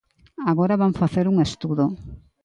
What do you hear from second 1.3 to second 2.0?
un estudo.